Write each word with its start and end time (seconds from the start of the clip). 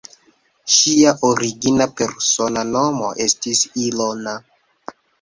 Ŝia 0.75 1.11
origina 1.29 1.87
persona 2.01 2.65
nomo 2.73 3.15
estis 3.29 3.65
"Ilona". 3.87 4.39